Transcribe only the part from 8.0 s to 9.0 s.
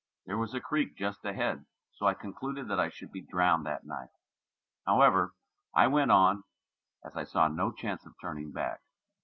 of turning back.